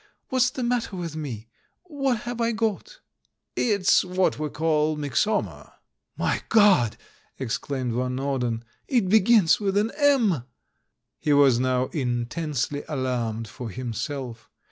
What's 0.29 0.49
the 0.49 0.63
matter 0.63 0.95
with 0.95 1.15
me, 1.15 1.47
what 1.83 2.21
have 2.21 2.41
I 2.41 2.53
got?" 2.53 3.01
"It's 3.55 4.03
what 4.03 4.39
we 4.39 4.49
call 4.49 4.97
'Myxoma.'" 4.97 5.73
"My 6.17 6.41
God!" 6.49 6.97
exclaimed 7.37 7.93
Van 7.93 8.15
Norden. 8.15 8.63
"It 8.87 9.09
be 9.09 9.19
gins 9.19 9.59
with 9.59 9.77
an 9.77 9.91
M!" 9.95 10.43
He 11.19 11.33
was 11.33 11.59
now 11.59 11.85
intensely 11.89 12.83
alarmed 12.89 13.47
for 13.47 13.69
himself. 13.69 14.49